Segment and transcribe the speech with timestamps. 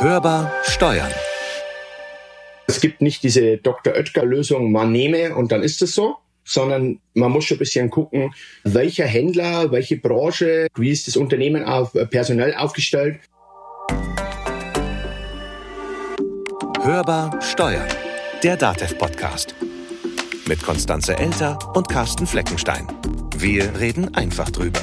[0.00, 1.10] Hörbar Steuern.
[2.68, 3.94] Es gibt nicht diese Dr.
[3.94, 8.32] Oetker-Lösung, man nehme und dann ist es so, sondern man muss schon ein bisschen gucken,
[8.62, 13.18] welcher Händler, welche Branche, wie ist das Unternehmen auf, personell aufgestellt.
[16.80, 17.88] Hörbar Steuern.
[18.44, 19.56] Der DATEV-Podcast.
[20.46, 22.86] Mit Konstanze Elter und Carsten Fleckenstein.
[23.36, 24.80] Wir reden einfach drüber.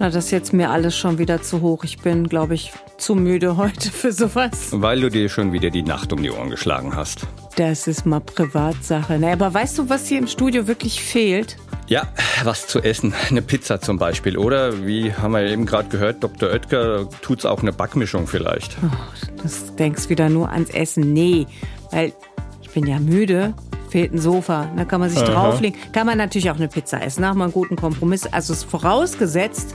[0.00, 1.84] Na, das ist jetzt mir alles schon wieder zu hoch.
[1.84, 4.68] Ich bin, glaube ich, zu müde heute für sowas.
[4.70, 7.26] Weil du dir schon wieder die Nacht um die Ohren geschlagen hast.
[7.56, 9.18] Das ist mal Privatsache.
[9.20, 11.58] Na, aber weißt du, was hier im Studio wirklich fehlt?
[11.86, 12.08] Ja,
[12.44, 13.12] was zu essen.
[13.28, 14.38] Eine Pizza zum Beispiel.
[14.38, 16.48] Oder, wie haben wir eben gerade gehört, Dr.
[16.48, 18.78] Oetker tut's auch eine Backmischung vielleicht.
[18.82, 21.12] Oh, das denkst wieder nur ans Essen.
[21.12, 21.46] Nee,
[21.90, 22.14] weil
[22.62, 23.52] ich bin ja müde
[23.90, 25.32] fehlt ein Sofa, da kann man sich Aha.
[25.32, 25.78] drauflegen.
[25.92, 28.26] Kann man natürlich auch eine Pizza essen, nach mal einen guten Kompromiss.
[28.26, 29.74] Also es ist vorausgesetzt,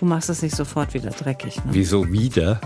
[0.00, 1.56] du machst es nicht sofort wieder dreckig.
[1.56, 1.62] Ne?
[1.72, 2.60] Wieso wieder?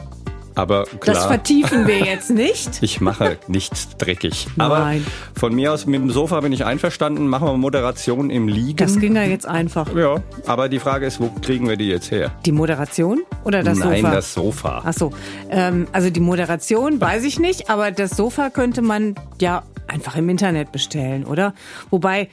[0.57, 1.17] Aber klar.
[1.17, 2.81] Das vertiefen wir jetzt nicht.
[2.81, 4.47] Ich mache nichts dreckig.
[4.57, 5.07] Aber Nein.
[5.37, 7.27] von mir aus mit dem Sofa bin ich einverstanden.
[7.27, 8.77] Machen wir Moderation im Liegen.
[8.77, 9.93] Das ging ja jetzt einfach.
[9.97, 12.31] Ja, aber die Frage ist, wo kriegen wir die jetzt her?
[12.47, 14.03] Die Moderation oder das Nein, Sofa?
[14.03, 14.83] Nein, das Sofa.
[14.85, 15.13] Ach so.
[15.51, 20.29] Ähm, also die Moderation weiß ich nicht, aber das Sofa könnte man ja einfach im
[20.29, 21.53] Internet bestellen, oder?
[21.91, 22.29] Wobei,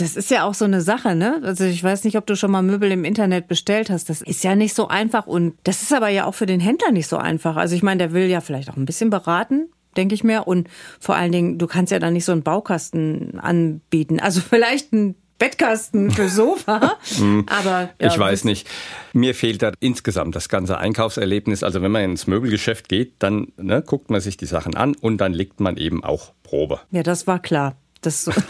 [0.00, 1.40] das ist ja auch so eine Sache, ne?
[1.44, 4.08] Also ich weiß nicht, ob du schon mal Möbel im Internet bestellt hast.
[4.08, 6.90] Das ist ja nicht so einfach und das ist aber ja auch für den Händler
[6.90, 7.56] nicht so einfach.
[7.56, 10.46] Also ich meine, der will ja vielleicht auch ein bisschen beraten, denke ich mir.
[10.46, 14.20] Und vor allen Dingen, du kannst ja dann nicht so einen Baukasten anbieten.
[14.20, 16.98] Also vielleicht ein Bettkasten für Sofa.
[17.18, 17.44] Mhm.
[17.50, 18.68] aber ja, ich weiß nicht.
[19.12, 21.62] Mir fehlt da insgesamt das ganze Einkaufserlebnis.
[21.62, 25.18] Also wenn man ins Möbelgeschäft geht, dann ne, guckt man sich die Sachen an und
[25.18, 26.80] dann legt man eben auch Probe.
[26.90, 27.76] Ja, das war klar.
[28.00, 28.32] Das so.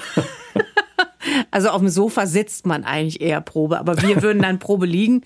[1.50, 5.22] Also auf dem Sofa sitzt man eigentlich eher Probe, aber wir würden dann Probe liegen.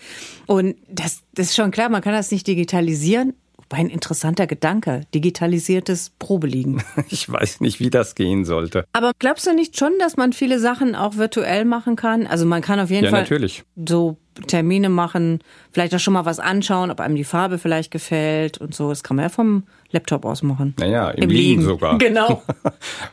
[0.47, 3.35] Und das, das ist schon klar, man kann das nicht digitalisieren.
[3.57, 6.83] Wobei ein interessanter Gedanke, digitalisiertes Probeliegen.
[7.09, 8.87] Ich weiß nicht, wie das gehen sollte.
[8.93, 12.27] Aber glaubst du nicht schon, dass man viele Sachen auch virtuell machen kann?
[12.27, 13.65] Also man kann auf jeden ja, Fall natürlich.
[13.87, 15.41] so Termine machen,
[15.71, 18.89] vielleicht auch schon mal was anschauen, ob einem die Farbe vielleicht gefällt und so.
[18.89, 20.75] Das kann man ja vom Laptop aus machen.
[20.79, 21.99] Naja, im, Im Liegen, Liegen sogar.
[22.05, 22.43] Genau.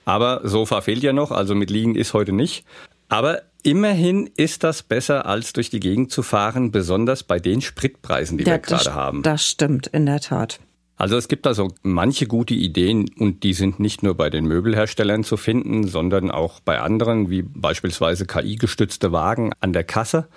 [0.03, 2.66] Aber Sofa fehlt ja noch, also mit Liegen ist heute nicht.
[3.11, 8.38] Aber immerhin ist das besser, als durch die Gegend zu fahren, besonders bei den Spritpreisen,
[8.38, 9.22] die ja, wir gerade haben.
[9.22, 10.61] Das stimmt, in der Tat.
[10.95, 15.25] Also es gibt also manche gute Ideen und die sind nicht nur bei den Möbelherstellern
[15.25, 20.29] zu finden, sondern auch bei anderen, wie beispielsweise KI-gestützte Wagen an der Kasse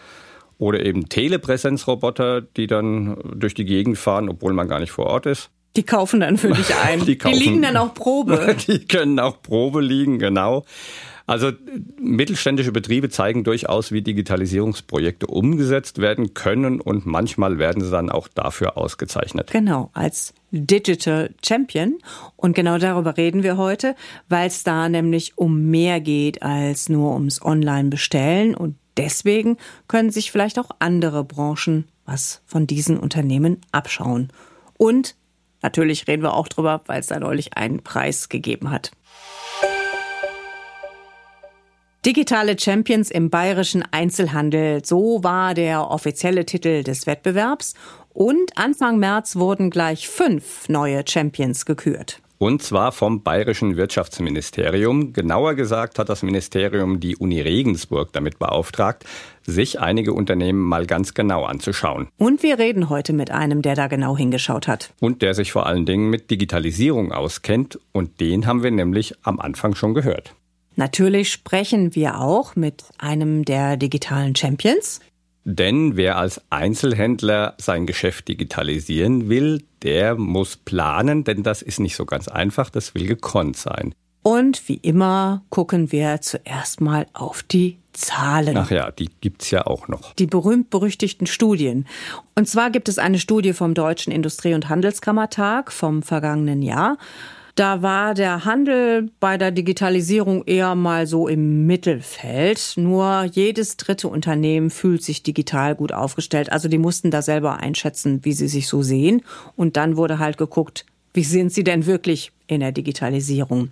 [0.59, 5.27] oder eben Telepräsenzroboter, die dann durch die Gegend fahren, obwohl man gar nicht vor Ort
[5.27, 5.51] ist.
[5.77, 7.05] Die kaufen dann für dich ein.
[7.05, 8.57] die, kaufen, die liegen dann auch Probe.
[8.67, 10.65] Die können auch Probe liegen, genau.
[11.27, 11.53] Also
[11.99, 18.29] mittelständische Betriebe zeigen durchaus, wie Digitalisierungsprojekte umgesetzt werden können und manchmal werden sie dann auch
[18.29, 19.51] dafür ausgezeichnet.
[19.51, 21.99] Genau, als Digital Champion.
[22.37, 23.97] Und genau darüber reden wir heute,
[24.29, 28.55] weil es da nämlich um mehr geht als nur ums Online-Bestellen.
[28.55, 29.57] Und deswegen
[29.89, 34.31] können sich vielleicht auch andere Branchen was von diesen Unternehmen abschauen.
[34.77, 35.17] Und
[35.63, 38.93] natürlich reden wir auch drüber, weil es da neulich einen Preis gegeben hat.
[42.07, 47.73] Digitale Champions im bayerischen Einzelhandel, so war der offizielle Titel des Wettbewerbs.
[48.13, 52.21] Und Anfang März wurden gleich fünf neue Champions gekürt.
[52.37, 55.15] Und zwar vom Bayerischen Wirtschaftsministerium.
[55.15, 59.07] Genauer gesagt hat das Ministerium die Uni Regensburg damit beauftragt,
[59.47, 62.09] sich einige Unternehmen mal ganz genau anzuschauen.
[62.19, 64.93] Und wir reden heute mit einem, der da genau hingeschaut hat.
[65.01, 67.79] Und der sich vor allen Dingen mit Digitalisierung auskennt.
[67.93, 70.35] Und den haben wir nämlich am Anfang schon gehört.
[70.77, 75.01] Natürlich sprechen wir auch mit einem der digitalen Champions.
[75.45, 81.97] Denn wer als Einzelhändler sein Geschäft digitalisieren will, der muss planen, denn das ist nicht
[81.97, 83.95] so ganz einfach, das will gekonnt sein.
[84.23, 88.57] Und wie immer gucken wir zuerst mal auf die Zahlen.
[88.57, 90.15] Ach ja, die gibt's ja auch noch.
[90.15, 91.87] Die berühmt-berüchtigten Studien.
[92.35, 96.97] Und zwar gibt es eine Studie vom Deutschen Industrie- und Handelskammertag vom vergangenen Jahr.
[97.55, 102.75] Da war der Handel bei der Digitalisierung eher mal so im Mittelfeld.
[102.77, 106.51] Nur jedes dritte Unternehmen fühlt sich digital gut aufgestellt.
[106.51, 109.23] Also die mussten da selber einschätzen, wie sie sich so sehen.
[109.55, 113.69] Und dann wurde halt geguckt, wie sind sie denn wirklich in der Digitalisierung?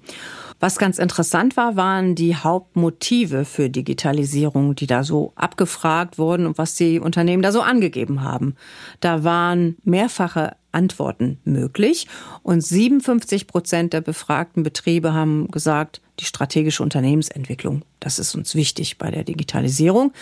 [0.60, 6.56] Was ganz interessant war, waren die Hauptmotive für Digitalisierung, die da so abgefragt wurden und
[6.56, 8.54] was die Unternehmen da so angegeben haben.
[9.00, 12.08] Da waren mehrfache Antworten möglich
[12.42, 18.98] und 57 Prozent der befragten Betriebe haben gesagt, die strategische Unternehmensentwicklung, das ist uns wichtig
[18.98, 20.12] bei der Digitalisierung.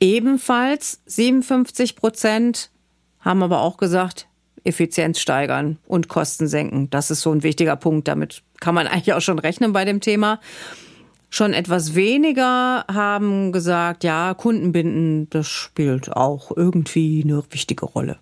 [0.00, 2.70] Ebenfalls 57 Prozent
[3.20, 4.26] haben aber auch gesagt,
[4.64, 6.90] Effizienz steigern und Kosten senken.
[6.90, 8.08] Das ist so ein wichtiger Punkt.
[8.08, 10.40] Damit kann man eigentlich auch schon rechnen bei dem Thema.
[11.32, 18.18] Schon etwas weniger haben gesagt, ja, Kundenbinden, das spielt auch irgendwie eine wichtige Rolle.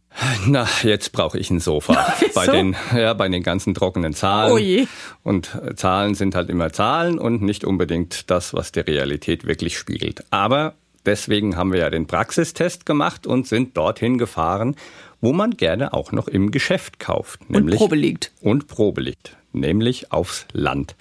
[0.47, 2.15] Na, jetzt brauche ich ein Sofa.
[2.35, 4.53] bei den, ja, bei den ganzen trockenen Zahlen.
[4.53, 4.87] Oh je.
[5.23, 9.79] Und äh, Zahlen sind halt immer Zahlen und nicht unbedingt das, was die Realität wirklich
[9.79, 10.25] spiegelt.
[10.31, 10.75] Aber
[11.07, 14.77] deswegen haben wir ja den Praxistest gemacht und sind dorthin gefahren,
[15.23, 17.49] wo man gerne auch noch im Geschäft kauft.
[17.49, 18.33] Nämlich und Probe liegt.
[18.43, 20.97] Und Probe liegt nämlich aufs Land.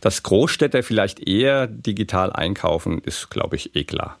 [0.00, 4.18] Dass Großstädter vielleicht eher digital einkaufen, ist, glaube ich, eh klar.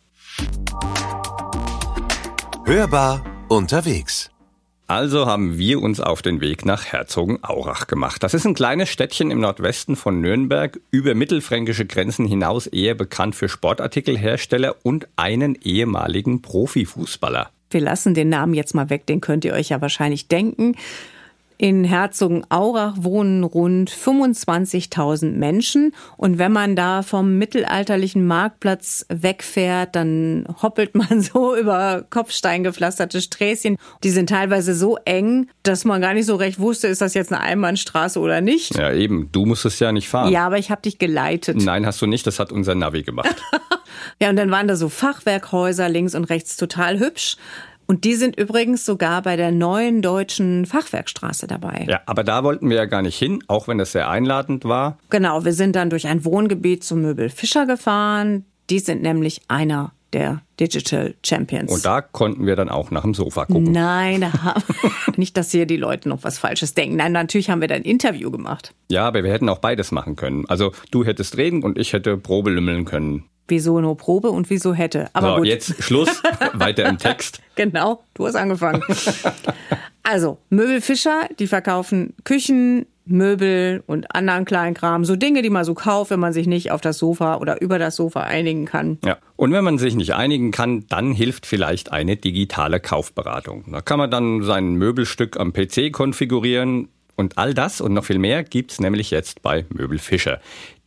[2.64, 4.30] Hörbar unterwegs.
[4.90, 8.24] Also haben wir uns auf den Weg nach Herzogenaurach gemacht.
[8.24, 13.36] Das ist ein kleines Städtchen im Nordwesten von Nürnberg, über mittelfränkische Grenzen hinaus eher bekannt
[13.36, 17.50] für Sportartikelhersteller und einen ehemaligen Profifußballer.
[17.70, 20.74] Wir lassen den Namen jetzt mal weg, den könnt ihr euch ja wahrscheinlich denken.
[21.62, 25.92] In Herzogenaurach wohnen rund 25.000 Menschen.
[26.16, 33.76] Und wenn man da vom mittelalterlichen Marktplatz wegfährt, dann hoppelt man so über kopfsteingepflasterte Sträßchen.
[34.02, 37.30] Die sind teilweise so eng, dass man gar nicht so recht wusste, ist das jetzt
[37.30, 38.74] eine Einbahnstraße oder nicht.
[38.76, 39.28] Ja, eben.
[39.30, 40.32] Du musstest ja nicht fahren.
[40.32, 41.58] Ja, aber ich habe dich geleitet.
[41.58, 42.26] Nein, hast du nicht.
[42.26, 43.36] Das hat unser Navi gemacht.
[44.18, 47.36] ja, und dann waren da so Fachwerkhäuser links und rechts total hübsch.
[47.90, 51.86] Und die sind übrigens sogar bei der neuen deutschen Fachwerkstraße dabei.
[51.88, 54.96] Ja, aber da wollten wir ja gar nicht hin, auch wenn es sehr einladend war.
[55.08, 58.44] Genau, wir sind dann durch ein Wohngebiet zum Möbel Fischer gefahren.
[58.70, 61.72] Die sind nämlich einer der Digital Champions.
[61.72, 63.72] Und da konnten wir dann auch nach dem Sofa gucken.
[63.72, 64.24] Nein,
[65.16, 66.94] nicht, dass hier die Leute noch was Falsches denken.
[66.94, 68.72] Nein, natürlich haben wir da ein Interview gemacht.
[68.88, 70.44] Ja, aber wir hätten auch beides machen können.
[70.46, 74.72] Also du hättest reden und ich hätte Probe lümmeln können wieso nur Probe und wieso
[74.72, 75.08] hätte.
[75.12, 75.46] Aber so, gut.
[75.46, 76.22] jetzt Schluss,
[76.54, 77.40] weiter im Text.
[77.56, 78.82] Genau, du hast angefangen.
[80.02, 86.10] also, Möbelfischer, die verkaufen Küchen, Möbel und anderen Kleinkram, so Dinge, die man so kauft,
[86.10, 88.98] wenn man sich nicht auf das Sofa oder über das Sofa einigen kann.
[89.04, 89.18] Ja.
[89.36, 93.64] Und wenn man sich nicht einigen kann, dann hilft vielleicht eine digitale Kaufberatung.
[93.72, 96.88] Da kann man dann sein Möbelstück am PC konfigurieren,
[97.20, 100.40] und all das und noch viel mehr gibt's nämlich jetzt bei Möbelfischer.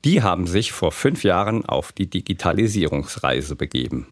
[0.05, 4.07] Die haben sich vor fünf Jahren auf die Digitalisierungsreise begeben.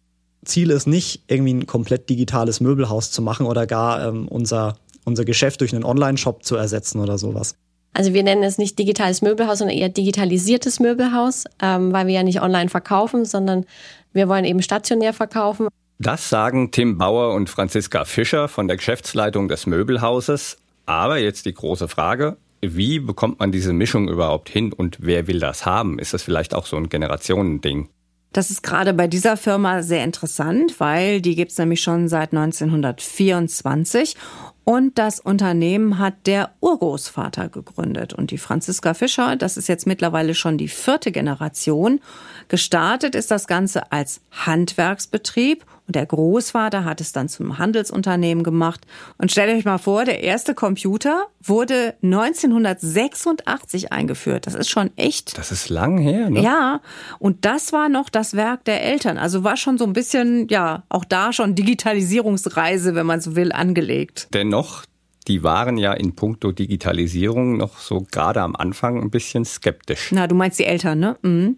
[0.46, 5.26] Ziel ist nicht, irgendwie ein komplett digitales Möbelhaus zu machen oder gar ähm, unser, unser
[5.26, 7.56] Geschäft durch einen Online-Shop zu ersetzen oder sowas.
[7.94, 12.24] Also wir nennen es nicht digitales Möbelhaus, sondern eher digitalisiertes Möbelhaus, ähm, weil wir ja
[12.24, 13.66] nicht online verkaufen, sondern
[14.14, 15.68] wir wollen eben stationär verkaufen.
[16.00, 20.58] Das sagen Tim Bauer und Franziska Fischer von der Geschäftsleitung des Möbelhauses.
[20.86, 25.40] Aber jetzt die große Frage, wie bekommt man diese Mischung überhaupt hin und wer will
[25.40, 26.00] das haben?
[26.00, 27.90] Ist das vielleicht auch so ein Generationending?
[28.34, 32.32] Das ist gerade bei dieser Firma sehr interessant, weil die gibt es nämlich schon seit
[32.32, 34.16] 1924
[34.64, 38.14] und das Unternehmen hat der Urgroßvater gegründet.
[38.14, 42.00] Und die Franziska Fischer, das ist jetzt mittlerweile schon die vierte Generation.
[42.48, 48.88] Gestartet ist das Ganze als Handwerksbetrieb und der Großvater hat es dann zum Handelsunternehmen gemacht.
[49.18, 54.48] Und stellt euch mal vor, der erste Computer wurde 1986 eingeführt.
[54.48, 55.38] Das ist schon echt.
[55.38, 56.42] Das ist lang her, ne?
[56.42, 56.80] Ja.
[57.20, 59.18] Und das war noch das Werk der Eltern.
[59.18, 63.52] Also war schon so ein bisschen, ja, auch da schon Digitalisierungsreise, wenn man so will,
[63.52, 64.30] angelegt.
[64.34, 64.86] Dennoch,
[65.28, 70.14] die waren ja in puncto Digitalisierung noch so gerade am Anfang ein bisschen skeptisch.
[70.14, 71.18] Na, du meinst die Eltern, ne?
[71.22, 71.58] Mhm.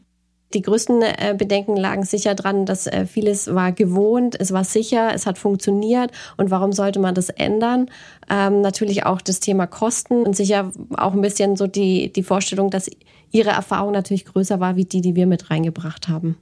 [0.54, 5.12] Die größten äh, Bedenken lagen sicher dran, dass äh, vieles war gewohnt, es war sicher,
[5.14, 7.88] es hat funktioniert und warum sollte man das ändern?
[8.30, 12.70] Ähm, natürlich auch das Thema Kosten und sicher auch ein bisschen so die, die Vorstellung,
[12.70, 12.90] dass
[13.32, 16.38] ihre Erfahrung natürlich größer war wie die, die wir mit reingebracht haben.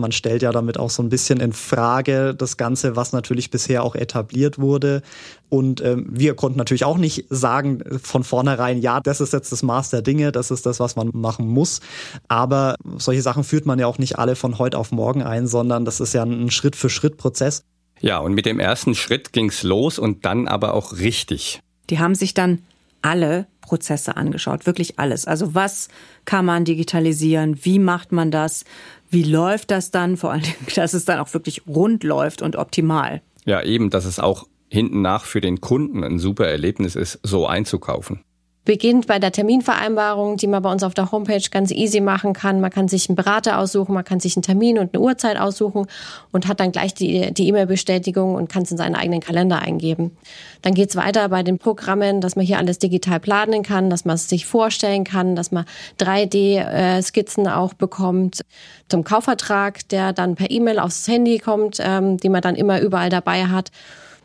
[0.00, 3.82] Man stellt ja damit auch so ein bisschen in Frage das Ganze, was natürlich bisher
[3.82, 5.02] auch etabliert wurde.
[5.48, 9.62] Und ähm, wir konnten natürlich auch nicht sagen von vornherein, ja, das ist jetzt das
[9.62, 11.80] Maß der Dinge, das ist das, was man machen muss.
[12.28, 15.84] Aber solche Sachen führt man ja auch nicht alle von heute auf morgen ein, sondern
[15.84, 17.62] das ist ja ein Schritt-für-Schritt-Prozess.
[18.00, 21.60] Ja, und mit dem ersten Schritt ging's los und dann aber auch richtig.
[21.90, 22.60] Die haben sich dann
[23.02, 25.26] alle Prozesse angeschaut, wirklich alles.
[25.26, 25.88] Also was
[26.24, 27.64] kann man digitalisieren?
[27.64, 28.64] Wie macht man das?
[29.10, 30.16] Wie läuft das dann?
[30.16, 30.42] Vor allem,
[30.74, 33.22] dass es dann auch wirklich rund läuft und optimal.
[33.44, 37.46] Ja, eben, dass es auch hinten nach für den Kunden ein super Erlebnis ist, so
[37.46, 38.20] einzukaufen
[38.64, 42.60] beginnt bei der Terminvereinbarung, die man bei uns auf der Homepage ganz easy machen kann.
[42.60, 45.86] Man kann sich einen Berater aussuchen, man kann sich einen Termin und eine Uhrzeit aussuchen
[46.32, 50.16] und hat dann gleich die die E-Mail-Bestätigung und kann es in seinen eigenen Kalender eingeben.
[50.62, 54.14] Dann geht's weiter bei den Programmen, dass man hier alles digital planen kann, dass man
[54.14, 55.66] es sich vorstellen kann, dass man
[55.98, 58.40] 3D-Skizzen auch bekommt
[58.88, 63.10] zum Kaufvertrag, der dann per E-Mail aufs Handy kommt, ähm, die man dann immer überall
[63.10, 63.70] dabei hat.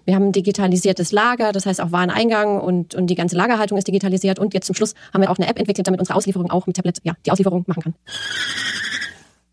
[0.06, 3.88] Wir haben ein digitalisiertes Lager, das heißt auch Wareneingang und, und die ganze Lagerhaltung ist
[3.88, 4.39] digitalisiert.
[4.39, 6.75] Und jetzt zum Schluss haben wir auch eine App entwickelt, damit unsere Auslieferung auch mit
[6.75, 7.96] Tablet ja, die Auslieferung machen kann.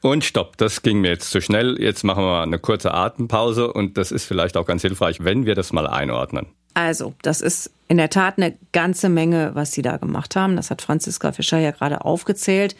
[0.02, 1.80] Und stopp, das ging mir jetzt zu schnell.
[1.80, 5.46] Jetzt machen wir mal eine kurze Atempause und das ist vielleicht auch ganz hilfreich, wenn
[5.46, 6.46] wir das mal einordnen.
[6.74, 10.56] Also, das ist in der Tat eine ganze Menge, was Sie da gemacht haben.
[10.56, 12.76] Das hat Franziska Fischer ja gerade aufgezählt.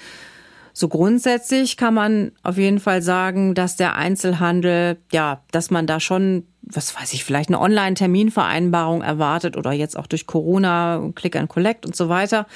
[0.75, 6.01] So grundsätzlich kann man auf jeden Fall sagen, dass der Einzelhandel, ja, dass man da
[6.01, 11.49] schon, was weiß ich, vielleicht eine Online-Terminvereinbarung erwartet oder jetzt auch durch Corona, Click and
[11.49, 12.47] Collect und so weiter.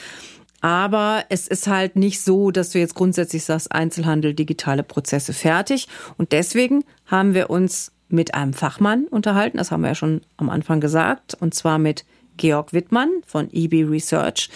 [0.60, 5.88] Aber es ist halt nicht so, dass du jetzt grundsätzlich sagst, Einzelhandel, digitale Prozesse fertig.
[6.18, 10.50] Und deswegen haben wir uns mit einem Fachmann unterhalten, das haben wir ja schon am
[10.50, 12.04] Anfang gesagt, und zwar mit
[12.36, 14.50] Georg Wittmann von EB Research.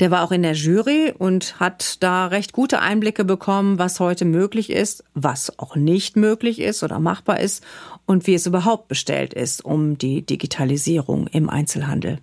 [0.00, 4.24] Der war auch in der Jury und hat da recht gute Einblicke bekommen, was heute
[4.24, 7.62] möglich ist, was auch nicht möglich ist oder machbar ist
[8.06, 12.18] und wie es überhaupt bestellt ist um die Digitalisierung im Einzelhandel.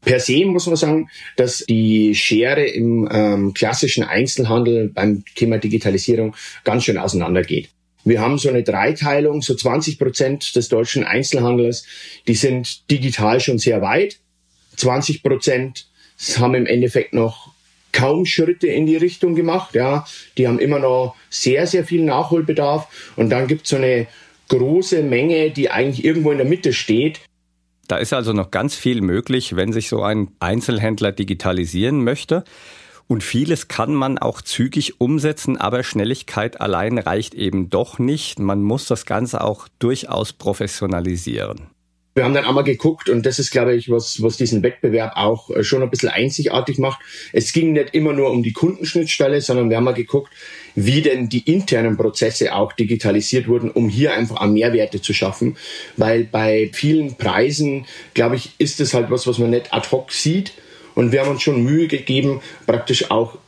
[0.00, 6.34] Per se muss man sagen, dass die Schere im ähm, klassischen Einzelhandel beim Thema Digitalisierung
[6.64, 7.68] ganz schön auseinandergeht.
[8.04, 11.84] Wir haben so eine Dreiteilung, so 20 Prozent des deutschen Einzelhandels,
[12.26, 14.20] die sind digital schon sehr weit.
[14.76, 15.86] 20 Prozent
[16.38, 17.52] haben im Endeffekt noch
[17.92, 19.74] kaum Schritte in die Richtung gemacht.
[19.74, 20.06] Ja,
[20.36, 23.12] die haben immer noch sehr, sehr viel Nachholbedarf.
[23.16, 24.06] Und dann gibt es so eine
[24.48, 27.20] große Menge, die eigentlich irgendwo in der Mitte steht.
[27.88, 32.44] Da ist also noch ganz viel möglich, wenn sich so ein Einzelhändler digitalisieren möchte.
[33.06, 38.38] Und vieles kann man auch zügig umsetzen, aber Schnelligkeit allein reicht eben doch nicht.
[38.38, 41.73] Man muss das Ganze auch durchaus professionalisieren.
[42.16, 45.50] Wir haben dann einmal geguckt und das ist, glaube ich, was, was diesen Wettbewerb auch
[45.50, 47.00] äh, schon ein bisschen einzigartig macht.
[47.32, 50.32] Es ging nicht immer nur um die Kundenschnittstelle, sondern wir haben mal geguckt,
[50.76, 55.56] wie denn die internen Prozesse auch digitalisiert wurden, um hier einfach auch Mehrwerte zu schaffen.
[55.96, 60.12] Weil bei vielen Preisen, glaube ich, ist es halt was, was man nicht ad hoc
[60.12, 60.52] sieht.
[60.94, 63.38] Und wir haben uns schon Mühe gegeben, praktisch auch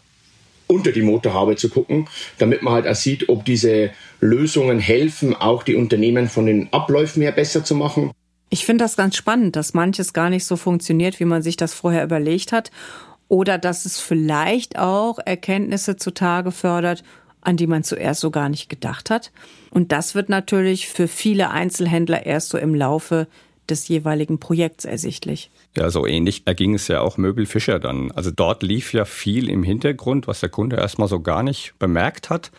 [0.67, 2.09] unter die Motorhaube zu gucken,
[2.39, 7.23] damit man halt auch sieht, ob diese Lösungen helfen, auch die Unternehmen von den Abläufen
[7.23, 8.11] her besser zu machen.
[8.49, 11.75] Ich finde das ganz spannend, dass manches gar nicht so funktioniert, wie man sich das
[11.75, 12.71] vorher überlegt hat.
[13.29, 17.03] Oder dass es vielleicht auch Erkenntnisse zutage fördert,
[17.41, 19.33] an die man zuerst so gar nicht gedacht hat.
[19.71, 23.27] Und das wird natürlich für viele Einzelhändler erst so im Laufe
[23.69, 25.51] des jeweiligen Projekts ersichtlich.
[25.77, 28.11] Ja, so ähnlich erging es ja auch Möbel Fischer dann.
[28.13, 32.31] Also dort lief ja viel im Hintergrund, was der Kunde erstmal so gar nicht bemerkt
[32.31, 32.51] hat.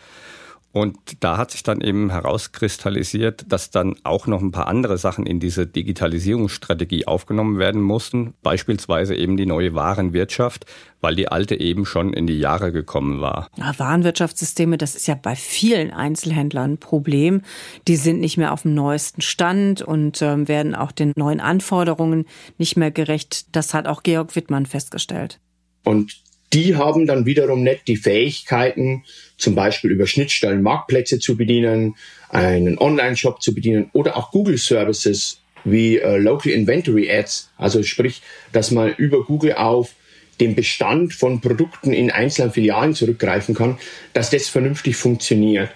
[0.70, 5.24] Und da hat sich dann eben herauskristallisiert, dass dann auch noch ein paar andere Sachen
[5.24, 10.66] in diese Digitalisierungsstrategie aufgenommen werden mussten, beispielsweise eben die neue Warenwirtschaft,
[11.00, 13.48] weil die alte eben schon in die Jahre gekommen war.
[13.56, 17.42] Ja, Warenwirtschaftssysteme, das ist ja bei vielen Einzelhändlern ein Problem.
[17.86, 22.26] Die sind nicht mehr auf dem neuesten Stand und äh, werden auch den neuen Anforderungen
[22.58, 23.56] nicht mehr gerecht.
[23.56, 25.40] Das hat auch Georg Wittmann festgestellt.
[25.84, 29.04] Und die haben dann wiederum nicht die Fähigkeiten,
[29.36, 31.96] zum Beispiel über Schnittstellen Marktplätze zu bedienen,
[32.30, 38.70] einen Online-Shop zu bedienen oder auch Google-Services wie äh, Local Inventory Ads, also sprich, dass
[38.70, 39.94] man über Google auf
[40.40, 43.78] den Bestand von Produkten in einzelnen Filialen zurückgreifen kann,
[44.12, 45.70] dass das vernünftig funktioniert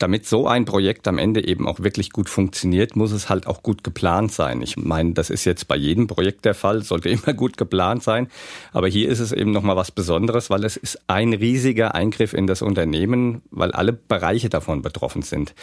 [0.00, 3.62] damit so ein Projekt am Ende eben auch wirklich gut funktioniert, muss es halt auch
[3.62, 4.62] gut geplant sein.
[4.62, 8.28] Ich meine, das ist jetzt bei jedem Projekt der Fall, sollte immer gut geplant sein.
[8.72, 12.46] Aber hier ist es eben nochmal was Besonderes, weil es ist ein riesiger Eingriff in
[12.46, 15.54] das Unternehmen, weil alle Bereiche davon betroffen sind.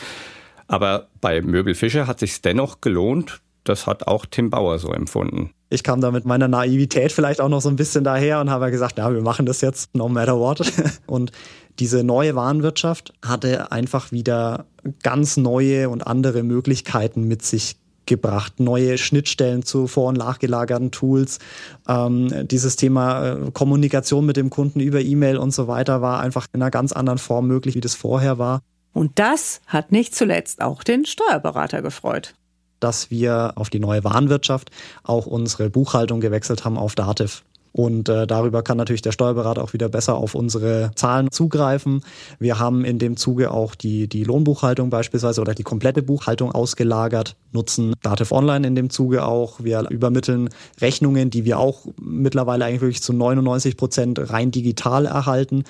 [0.68, 3.42] Aber bei Möbel Fischer hat sich dennoch gelohnt.
[3.68, 5.52] Das hat auch Tim Bauer so empfunden.
[5.70, 8.72] Ich kam da mit meiner Naivität vielleicht auch noch so ein bisschen daher und habe
[8.72, 10.62] gesagt, ja, wir machen das jetzt no matter what.
[11.06, 11.32] Und
[11.80, 14.66] diese neue Warenwirtschaft hatte einfach wieder
[15.04, 17.76] ganz neue und andere Möglichkeiten mit sich
[18.08, 21.40] gebracht, neue Schnittstellen zu vor- und nachgelagerten Tools.
[21.88, 26.48] Ähm, dieses Thema äh, Kommunikation mit dem Kunden über E-Mail und so weiter war einfach
[26.54, 28.62] in einer ganz anderen Form möglich, wie das vorher war.
[28.94, 32.34] Und das hat nicht zuletzt auch den Steuerberater gefreut.
[32.80, 34.70] Dass wir auf die neue Warenwirtschaft
[35.04, 37.44] auch unsere Buchhaltung gewechselt haben auf Dativ.
[37.72, 42.02] Und äh, darüber kann natürlich der Steuerberater auch wieder besser auf unsere Zahlen zugreifen.
[42.40, 47.36] Wir haben in dem Zuge auch die, die Lohnbuchhaltung beispielsweise oder die komplette Buchhaltung ausgelagert,
[47.52, 49.64] nutzen Dativ Online in dem Zuge auch.
[49.64, 50.50] Wir übermitteln
[50.82, 55.64] Rechnungen, die wir auch mittlerweile eigentlich wirklich zu 99 Prozent rein digital erhalten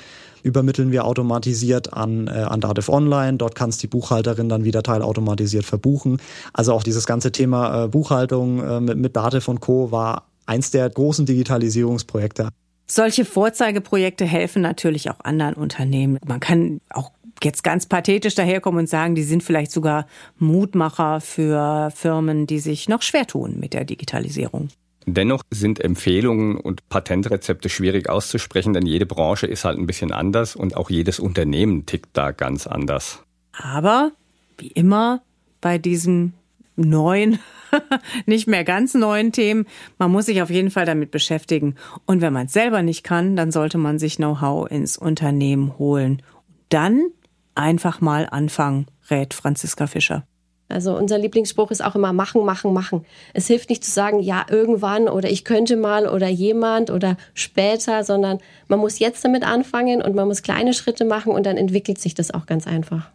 [0.44, 3.38] übermitteln wir automatisiert an, äh, an Dativ Online.
[3.38, 6.20] Dort kann es die Buchhalterin dann wieder teilautomatisiert verbuchen.
[6.54, 9.92] Also auch dieses ganze Thema äh, Buchhaltung äh, mit, mit Dativ und Co.
[9.92, 12.50] war eins der großen Digitalisierungsprojekte.
[12.88, 16.20] Solche Vorzeigeprojekte helfen natürlich auch anderen Unternehmen.
[16.26, 17.12] Man kann auch
[17.44, 22.90] jetzt ganz pathetisch daherkommen und sagen, die sind vielleicht sogar Mutmacher für Firmen, die sich
[22.90, 24.70] noch schwer tun mit der Digitalisierung.
[25.06, 30.56] Dennoch sind Empfehlungen und Patentrezepte schwierig auszusprechen, denn jede Branche ist halt ein bisschen anders
[30.56, 33.24] und auch jedes Unternehmen tickt da ganz anders.
[33.54, 34.12] Aber
[34.58, 35.22] wie immer
[35.62, 36.34] bei diesen
[36.76, 37.40] neuen,
[38.26, 39.66] nicht mehr ganz neuen Themen,
[39.98, 41.76] man muss sich auf jeden Fall damit beschäftigen.
[42.06, 46.22] Und wenn man es selber nicht kann, dann sollte man sich Know-how ins Unternehmen holen.
[46.70, 47.10] Dann
[47.56, 50.26] einfach mal anfangen, rät Franziska Fischer.
[50.70, 53.06] Also unser Lieblingsspruch ist auch immer machen, machen, machen.
[53.34, 58.04] Es hilft nicht zu sagen, ja, irgendwann oder ich könnte mal oder jemand oder später,
[58.04, 62.00] sondern man muss jetzt damit anfangen und man muss kleine Schritte machen und dann entwickelt
[62.00, 63.12] sich das auch ganz einfach.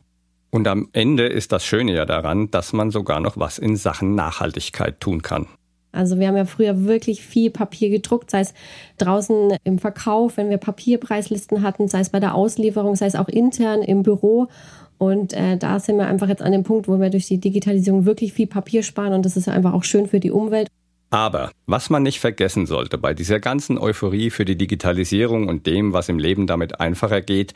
[0.55, 4.15] Und am Ende ist das Schöne ja daran, dass man sogar noch was in Sachen
[4.15, 5.47] Nachhaltigkeit tun kann.
[5.93, 8.55] Also wir haben ja früher wirklich viel Papier gedruckt, sei es
[8.99, 13.29] draußen im Verkauf, wenn wir Papierpreislisten hatten, sei es bei der Auslieferung, sei es auch
[13.29, 14.49] intern im Büro.
[14.99, 18.05] Und äh, da sind wir einfach jetzt an dem Punkt, wo wir durch die Digitalisierung
[18.05, 20.69] wirklich viel Papier sparen und das ist einfach auch schön für die Umwelt.
[21.11, 25.93] Aber was man nicht vergessen sollte bei dieser ganzen Euphorie für die Digitalisierung und dem,
[25.93, 27.53] was im Leben damit einfacher geht,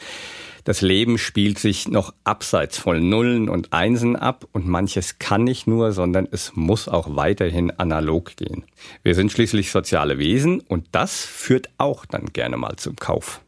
[0.66, 5.68] das Leben spielt sich noch abseits von Nullen und Einsen ab und manches kann nicht
[5.68, 8.64] nur, sondern es muss auch weiterhin analog gehen.
[9.04, 13.42] Wir sind schließlich soziale Wesen und das führt auch dann gerne mal zum Kauf.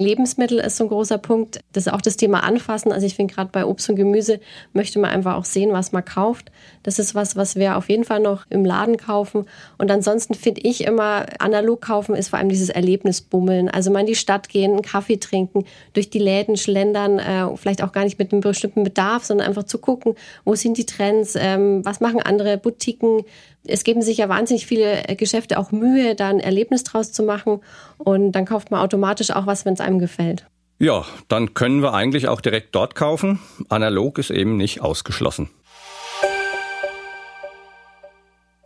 [0.00, 1.60] Lebensmittel ist so ein großer Punkt.
[1.72, 2.90] Das ist auch das Thema Anfassen.
[2.90, 4.40] Also ich finde gerade bei Obst und Gemüse
[4.72, 6.50] möchte man einfach auch sehen, was man kauft.
[6.82, 9.46] Das ist was, was wir auf jeden Fall noch im Laden kaufen.
[9.78, 13.68] Und ansonsten finde ich immer, analog kaufen ist vor allem dieses Erlebnisbummeln.
[13.68, 17.82] Also mal in die Stadt gehen, einen Kaffee trinken, durch die Läden schlendern, äh, vielleicht
[17.82, 21.36] auch gar nicht mit einem bestimmten Bedarf, sondern einfach zu gucken, wo sind die Trends,
[21.38, 23.22] ähm, was machen andere Boutiquen,
[23.66, 27.22] es geben sich ja wahnsinnig viele äh, Geschäfte auch Mühe, da ein Erlebnis draus zu
[27.22, 27.60] machen.
[27.98, 30.46] Und dann kauft man automatisch auch was, wenn es einem gefällt.
[30.78, 33.38] Ja, dann können wir eigentlich auch direkt dort kaufen.
[33.68, 35.48] Analog ist eben nicht ausgeschlossen.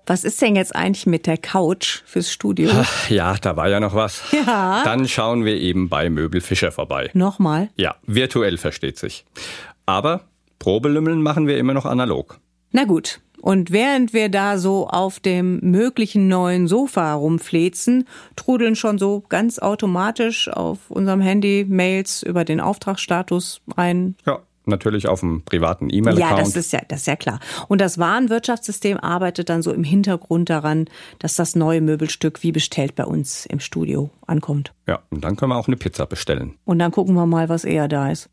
[0.07, 2.71] Was ist denn jetzt eigentlich mit der Couch fürs Studio?
[2.73, 4.23] Ach, ja, da war ja noch was.
[4.33, 4.81] Ja.
[4.83, 7.11] Dann schauen wir eben bei Möbelfischer vorbei.
[7.13, 7.69] Nochmal?
[7.77, 9.27] Ja, virtuell versteht sich.
[9.85, 10.23] Aber
[10.59, 12.41] Probelümmeln machen wir immer noch analog.
[12.73, 18.99] Na gut, und während wir da so auf dem möglichen neuen Sofa rumflezen, trudeln schon
[18.99, 24.17] so ganz automatisch auf unserem Handy Mails über den Auftragsstatus ein.
[24.27, 26.39] Ja, natürlich auf dem privaten E-Mail-Account.
[26.39, 27.41] Ja, das ist ja, das ist ja klar.
[27.69, 30.87] Und das Warenwirtschaftssystem arbeitet dann so im Hintergrund daran,
[31.19, 34.73] dass das neue Möbelstück wie bestellt bei uns im Studio ankommt.
[34.87, 36.59] Ja, und dann können wir auch eine Pizza bestellen.
[36.65, 38.29] Und dann gucken wir mal, was eher da ist.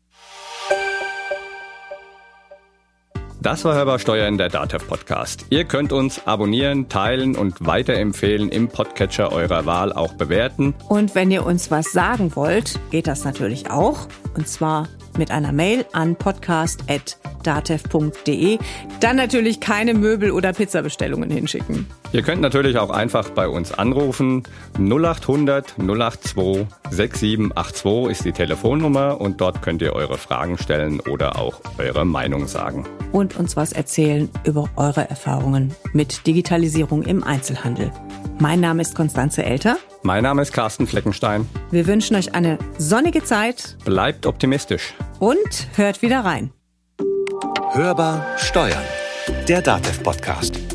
[3.46, 5.46] Das war Hörbar Steuern, der DATEV Podcast.
[5.50, 10.74] Ihr könnt uns abonnieren, teilen und weiterempfehlen im Podcatcher eurer Wahl auch bewerten.
[10.88, 14.08] Und wenn ihr uns was sagen wollt, geht das natürlich auch.
[14.34, 18.58] Und zwar mit einer Mail an podcast.datev.de.
[19.00, 21.86] Dann natürlich keine Möbel- oder Pizzabestellungen hinschicken.
[22.12, 24.44] Ihr könnt natürlich auch einfach bei uns anrufen.
[24.78, 31.60] 0800 082 6782 ist die Telefonnummer und dort könnt ihr eure Fragen stellen oder auch
[31.78, 32.86] eure Meinung sagen.
[33.12, 37.90] Und uns was erzählen über eure Erfahrungen mit Digitalisierung im Einzelhandel.
[38.38, 39.78] Mein Name ist Konstanze Elter.
[40.02, 41.48] Mein Name ist Carsten Fleckenstein.
[41.70, 43.78] Wir wünschen euch eine sonnige Zeit.
[43.84, 44.94] Bleibt optimistisch.
[45.18, 46.52] Und hört wieder rein.
[47.72, 48.84] Hörbar Steuern.
[49.48, 50.65] Der Datev Podcast.